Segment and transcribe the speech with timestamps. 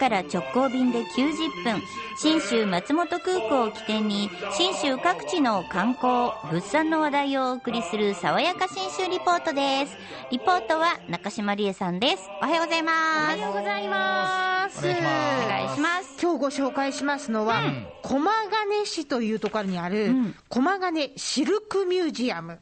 [0.00, 1.82] から直行便で90分
[2.16, 9.96] 信州松本空港を起点に信州各地の観光物産の話題をお送りする爽やか信州リポートです。
[10.30, 12.30] リポートは中島理恵さんです。
[12.42, 13.38] おはようございます。
[13.38, 14.78] おはようございます。
[14.78, 15.44] お願いします。
[15.44, 16.22] お願いします。
[16.22, 17.86] 今日ご紹介しますのは、うん。
[18.02, 20.34] 駒ヶ根市というところにある、うん。
[20.48, 22.58] 駒ヶ根シルクミュージアム。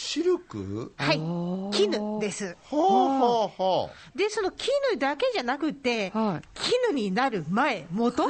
[0.00, 0.92] シルク？
[0.96, 1.20] はい、
[1.76, 2.56] 絹です。
[2.62, 6.48] ほうほうほで、その絹だけじゃなくて、はい。
[6.54, 8.22] 絹になる前、元、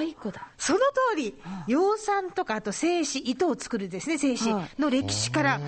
[0.56, 1.34] その通り、
[1.66, 4.46] 養蚕とか、あと製糸、糸を作るですね、製糸
[4.78, 5.60] の歴史から、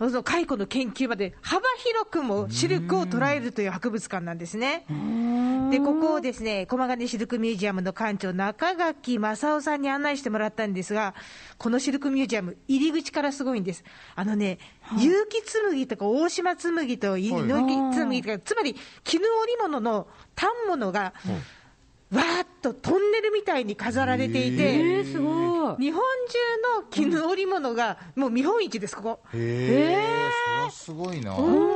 [0.00, 4.84] その蚕の研究まで、幅広くもシルクを捉えるという博物館なんですね。
[5.70, 11.14] で、ここをですね、駒ヶ根シルクミュージアムの館長、中垣正夫さんに案内してもらったんですが、
[11.58, 13.84] このシルクミュージアム、入り口からすごいんです。
[14.14, 14.58] あのね、
[14.92, 21.12] 結城紬とか大島紬といはい野木紬とか、つまり絹織物の反物が、
[22.10, 25.82] わーっとトンネルみたいに飾られていて、えー、すごい。
[25.82, 26.38] 日本中
[26.80, 29.20] の絹織物がもう見本市です、ここ。
[29.34, 31.75] うへえそれはすごいなもう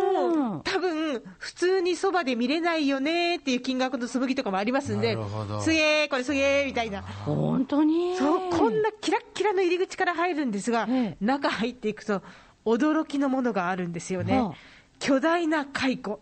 [1.38, 5.16] 普通にそばで見れないよねっていう金額の紬とかもありますんで
[5.62, 8.16] すげー、これすげーみたいな、本当に？
[8.16, 12.22] そうこんなキラッキラの入り口から入るんですがええ、中入っていくと、
[12.64, 14.41] 驚きのものがあるんですよね。
[14.41, 14.54] はあ、
[14.98, 16.18] 巨大な蚕。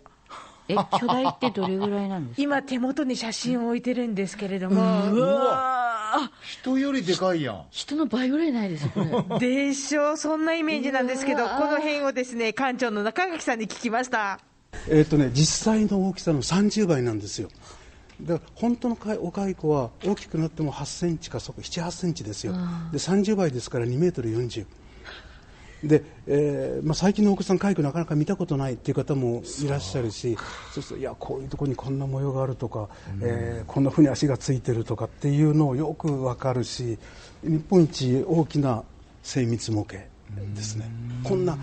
[0.71, 2.43] え、巨大ってどれぐらいなんですか？
[2.43, 6.31] 今、手元に写真を置いてるんですけれども、うわ。
[6.43, 7.63] 人よりでかいやん。
[7.71, 9.39] 人の倍ぐらいないですこれ。
[9.41, 10.13] でしょ？
[10.13, 14.41] う、そんなイメージなんですけど、この辺をですね館長の中垣さんに聞きました。
[14.89, 17.49] えーとね、実際の大きさの30倍なんですよ。
[18.21, 22.53] で本当のお蚕は大きくなっても8センチかそこ7、8センチですよ。
[22.93, 24.67] で30倍ですから2メートル40。
[25.85, 30.37] で、えーまあ、最近のお子さん蚕なかなか見たことないっていう方もいらっしゃるし
[30.73, 32.89] そうするといやこういうところにこんな模様があるとか、
[33.23, 36.99] えーこんなふうに足がついてるとかっていうのをよくわかるし
[37.45, 38.83] 日本一大きな
[39.23, 40.03] 精密模型
[40.55, 40.91] ですね。
[41.23, 41.57] こんな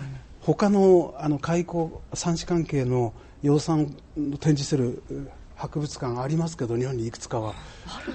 [0.54, 3.12] 他のあの開口産子関係の
[3.42, 7.54] 養蚕の展示してるう博物館ありますけど日本にいくつかは。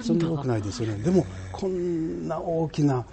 [0.00, 1.02] そんな多くないですよね。
[1.02, 3.04] でもこんな大きな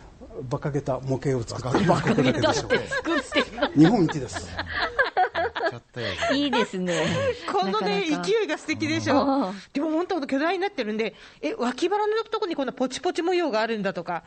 [0.50, 3.80] 馬鹿げた模型を作ってるのはここだけでしょう。
[3.80, 4.50] 日本一です。
[6.34, 7.06] いいですね。
[7.52, 8.24] このね、なかなか。
[8.24, 9.54] 勢いが素敵でしょ。
[9.74, 14.24] でも本当、巨大になってるんで、え、脇腹のとこにこんなポチポチ模様があるんだとか。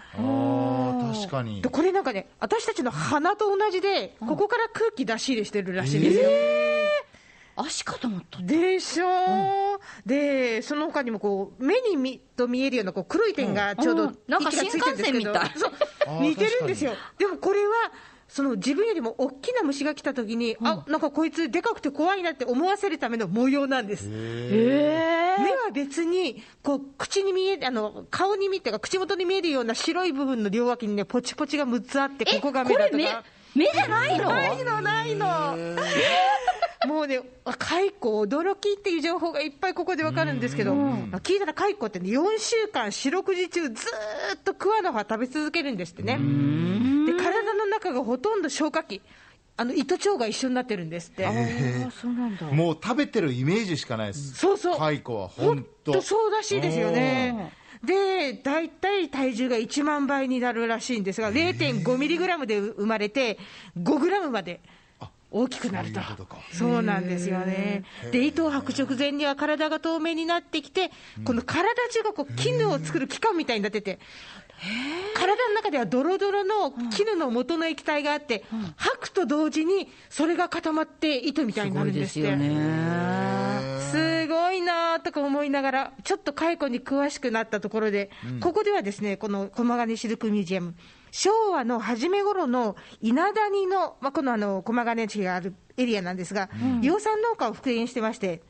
[1.12, 1.62] 確かに。
[1.62, 6.30] でこれなんかね、私たちの鼻と同じで、ここから空気出し入れしてるらしいんですよ。
[7.54, 8.40] 足かと思った。
[8.40, 9.06] でしょ、
[10.06, 14.18] で、その他にもこう、目にみと見えるようなこう黒い点がちょうど、うん。
[14.26, 15.12] なんか息がついてるんですけど。
[15.12, 16.30] 新幹線みたい。
[16.30, 16.94] 似てるんですよ。
[17.18, 17.92] でもこれは、
[18.32, 24.08] その自分よりも大きな虫が来た時に、あ、なんかこいつでかくて怖いなって思わせるための模様なんです。
[24.10, 33.22] え目は別に、こう、口に見える、あの、顔に見てか、口元に見えるような白い部分の両脇にね、ポチポチが6つあって、ここが目だとこれか。
[33.54, 34.30] 目目じゃないの？
[34.30, 35.56] ないの、ないの。
[36.86, 43.74] もうね、蚕驚きっていう情報がいっぱいここでわかるんですけど、聞いたら蚕ってね、4週間四六時中ずー
[44.38, 46.18] っと桑の葉食べ続けるんですってね。
[48.04, 49.00] ほとんど消化器。
[49.56, 51.26] あの、糸腸が一緒になってるんですって。
[51.86, 52.46] ー、そうなんだ。
[52.46, 57.52] もう食べてるイメージしかないですそうそう蚕は本当とそうらしいですよね。
[57.84, 63.38] で、大体体重が1万倍になるらしいんですが、0.5ミリグラムで生まれて、
[63.76, 64.60] 5グラムまで
[65.32, 66.38] 大きくなるとそういうことか。
[66.52, 67.84] そうなんですよね。
[68.12, 70.90] で、糸を吐く直前には体が透明になってきて、
[71.24, 73.98] この体中がこう絹を作る器官みたいになってて、
[75.14, 78.44] 体の中ではドロドロの絹の元の液体があって、
[78.76, 82.30] 吐くと同時にそれが固まって糸みたいになるんですって。
[82.30, 83.62] すごいですよね。
[83.92, 88.10] すごいなとか思いながら、ちょっと蚕に詳しくなったところで、
[88.40, 90.74] ここではですね、この駒ヶ根シルクミュージアム、
[91.10, 96.48] 昭和の初め頃の稲谷の、まあ、このあの駒ヶ根地があるエリアなんですが、
[96.80, 98.42] 養蚕農家を復元してまして、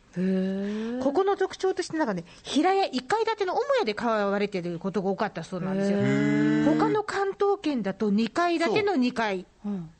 [1.03, 5.99] ここの特徴として、なんかね、平屋1階建ての母屋で買われてることが多かったそうなんですよ。
[6.79, 7.03] 他の
[7.63, 9.47] 関東圏だと2階建ての2階。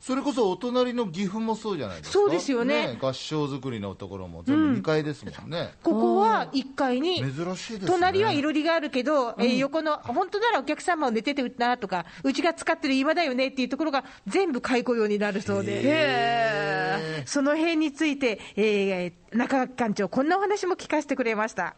[0.01, 2.13] それこそお隣の岐阜もそうじゃないですか。
[2.13, 2.99] そうですよね。
[3.01, 7.87] 合掌造りのところも全部2階ですもんね、ここは1階に、珍しいですね。
[7.87, 21.75] 隣はいろりがあるけど、えー横の、本当ならお客様を寝ててるなとか、うちが使ってる今だよねっていうところが全部解雇用になるそうで、その辺について、えー中垣館長、こんなお話も聞かせてくれました。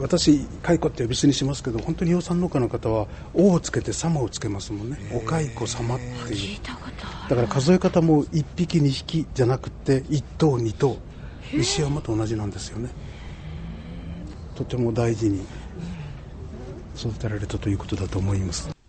[0.00, 4.98] 私蚕って呼び捨てにしますけど本当に養蚕農家の方は「王」をつけて「様」をつけますもんね。
[5.12, 6.58] お蚕様っていう。
[7.28, 10.98] だから数え方も1匹2匹じゃなくて1頭2頭。
[11.52, 12.90] 石山と同じなんですよね。
[14.54, 15.44] とても大事に
[16.96, 18.81] 育てられたということだと思います。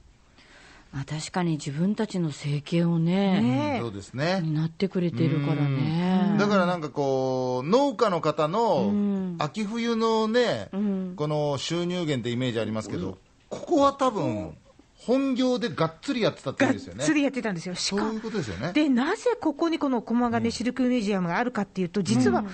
[0.94, 4.42] まあ、確かに自分たちの生計をね、ねそうですね。
[4.42, 6.36] なってくれてるからね。
[6.38, 8.94] だからなんかこう、農家の方の
[9.40, 10.69] 秋冬のね、
[11.16, 13.18] この収入源ってイメージありますけど、
[13.50, 14.56] ここは多分、
[14.94, 17.04] 本業でがっつりやってたっていがっうんですよね。
[17.04, 17.74] つりやってたんですよ。
[17.74, 18.72] しかそういうことですよね。
[18.74, 22.45] で、なぜここにこの駒ヶ根シルクミュージアムがあるかっていうと、実は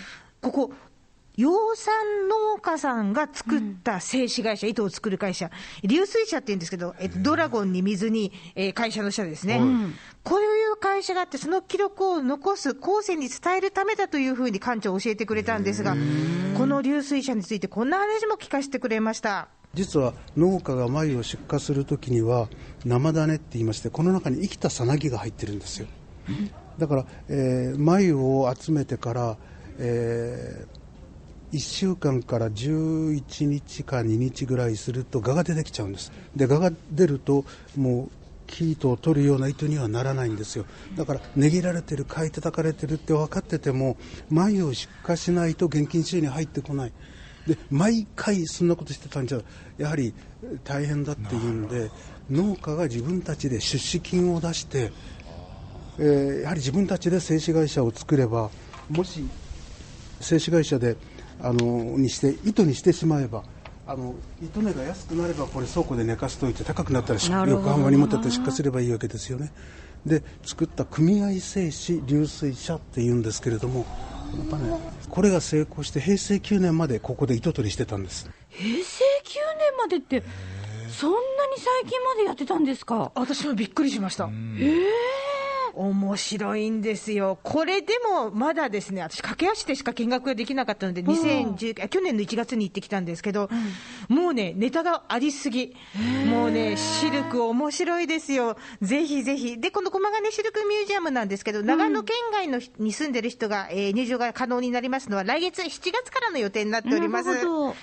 [0.41, 0.73] ここ、
[1.39, 5.49] 養蚕農家さんが作った製紙会社、糸を作る会社、
[5.83, 9.61] 流水社っていうんですけど、えっと、ドラゴンに水に、えー会社の社ですね、
[10.25, 10.43] こうい
[10.73, 15.95] う会社があって、その記録を残す、後世に伝えるためだというふうに館長教えてくれたんですが、
[16.57, 19.47] この流水社について、こんな話も聞かせてくれました。
[19.73, 22.49] 実は農家が繭を出荷するときには
[22.83, 25.87] 生種って言いましてこの中に生きたさなぎが入ってるんですよ。
[26.79, 29.37] だから、えー繭を集めてから、
[29.77, 30.65] え
[31.51, 36.11] 1週間から11日か2日ぐらいすると蛾が出てきちゃうんです。
[36.35, 38.09] で蛾が出るともう
[38.47, 40.65] 生糸を取るような糸にはならないんですよ。
[40.95, 43.97] だから値切られてる買い叩かれてるって分かってても
[44.29, 46.93] 繭を出荷しないと現金収入に入ってこない。
[47.47, 49.41] で毎回そんなことしてたんじゃ
[49.77, 50.13] やはり
[50.63, 51.89] 大変だっていうんで
[52.29, 54.91] 農家が自分たちで出資金を出して、
[55.97, 58.51] えーやはり自分たちで製紙会社を作れば
[58.89, 59.27] もし
[60.21, 60.95] 製紙会社で
[61.41, 63.43] あのにして糸にしてしまえば
[63.87, 64.13] あの
[64.43, 69.51] 糸値が安くなればこれ倉庫で寝かせといて高くなったら横浜に持ってって出荷すればいいわけですよね
[70.05, 73.85] で作った組合製紙流水車っていうんですけれども
[74.37, 74.71] やっぱね
[75.09, 78.83] これが成功して平成9年までここで糸取りしてたんです平成9
[79.57, 80.23] 年までって、
[80.89, 81.21] そんなに
[81.57, 83.11] 最近までやってたんですか？
[83.15, 84.29] 私もびっくりしました。
[85.79, 87.39] 面白いんですよ。
[87.41, 93.49] これでもまだですね、私駆け足でしか見学ができなかったので、2010あ去年の1月に行ってきたんですけど、
[94.09, 95.73] もうね、ネタがありすぎ。
[96.27, 98.57] もうね、シルク面白いですよ。
[98.81, 99.57] ぜひぜひ。
[99.57, 107.29] で、この駒ヶ根シルクミュージアムなんですけど、長野県外の人に住んでる人が、えー入場が可能になりますのは、来月7月からの予定になっております。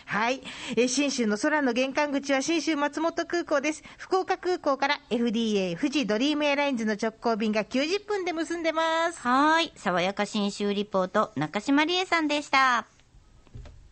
[0.05, 0.43] はい。
[0.77, 3.83] えー新州の空の玄関口は新州松本空港です。
[3.97, 9.21] 福岡空港から FDA 富士ドリームエアラインズの直行便が90分で結んでます。
[9.21, 9.73] はーい。
[9.77, 12.96] 爽やか新州リポート、中島理恵さんでした。